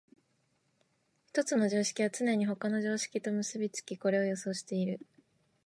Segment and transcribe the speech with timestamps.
[1.27, 4.99] 一つの常識はつねに他の常識と結び付き、これを予想している。